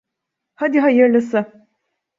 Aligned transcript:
Hadi 0.55 0.79
hayırlısı! 0.79 1.67